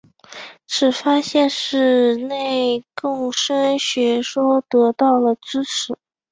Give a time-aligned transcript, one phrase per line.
[0.65, 5.95] 此发现使内共生学说得到了支持。